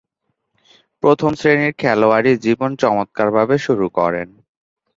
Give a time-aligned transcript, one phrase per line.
[1.03, 4.27] প্রথম-শ্রেণীর খেলোয়াড়ী জীবন চমৎকারভাবে শুরু করেন।